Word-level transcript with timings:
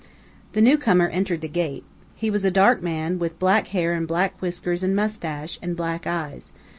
The 0.53 0.63
new 0.63 0.79
comer 0.79 1.09
entered 1.09 1.41
the 1.41 1.47
gate. 1.47 1.83
He 2.15 2.31
was 2.31 2.43
a 2.43 2.49
dark 2.49 2.81
man, 2.81 3.19
with 3.19 3.37
black 3.37 3.67
hair 3.67 3.93
and 3.93 4.07
black 4.07 4.33
whiskers 4.41 4.81
and 4.81 4.95
mustache, 4.95 5.59
and 5.61 5.77
black 5.77 6.07
eyes. 6.07 6.53